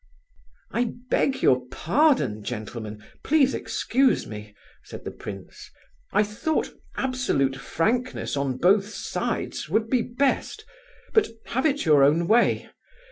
"I 0.71 0.93
beg 1.11 1.43
your 1.43 1.67
pardon, 1.67 2.43
gentlemen; 2.43 3.03
please 3.23 3.53
excuse 3.53 4.25
me," 4.25 4.55
said 4.83 5.05
the 5.05 5.11
prince. 5.11 5.69
"I 6.11 6.23
thought 6.23 6.71
absolute 6.97 7.55
frankness 7.57 8.35
on 8.35 8.57
both 8.57 8.89
sides 8.89 9.69
would 9.69 9.91
be 9.91 10.01
best, 10.01 10.65
but 11.13 11.27
have 11.45 11.67
it 11.67 11.85
your 11.85 12.03
own 12.03 12.27
way. 12.27 12.71